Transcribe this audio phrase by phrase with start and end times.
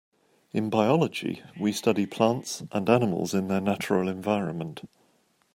[0.51, 4.81] In biology we study plants and animals in their natural environment.